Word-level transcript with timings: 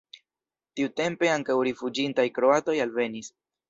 Tiutempe 0.79 1.31
ankaŭ 1.35 1.59
rifuĝintaj 1.69 2.29
kroatoj 2.41 2.81
alvenis. 2.91 3.35